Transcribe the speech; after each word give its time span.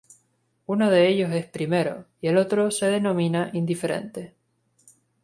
Uno 0.65 0.89
de 0.89 1.09
ellos 1.09 1.31
es 1.31 1.45
"primero" 1.45 2.05
y 2.21 2.27
el 2.29 2.37
otro 2.37 2.71
se 2.71 2.87
denomina 2.87 3.51
"indiferente". 3.53 4.33